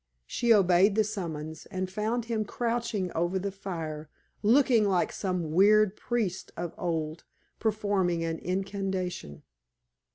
[0.25, 4.09] She obeyed the summons, and found him crouching over the fire,
[4.41, 7.23] looking like some weird priest of old
[7.59, 9.43] performing an incantation.